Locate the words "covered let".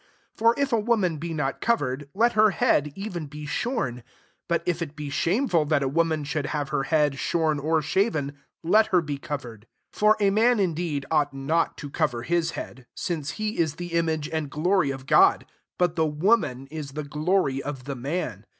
1.61-2.33